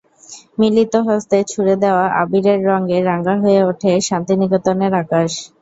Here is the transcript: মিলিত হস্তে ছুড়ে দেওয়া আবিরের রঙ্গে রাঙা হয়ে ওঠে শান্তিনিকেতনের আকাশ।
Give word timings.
মিলিত 0.59 0.93
হস্তে 1.07 1.37
ছুড়ে 1.51 1.75
দেওয়া 1.83 2.05
আবিরের 2.21 2.59
রঙ্গে 2.69 2.97
রাঙা 3.09 3.35
হয়ে 3.43 3.61
ওঠে 3.69 3.91
শান্তিনিকেতনের 4.07 4.93
আকাশ। 5.01 5.31